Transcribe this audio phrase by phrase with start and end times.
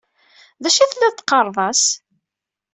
[0.63, 1.83] D acu i telliḍ teqqaṛeḍ-as?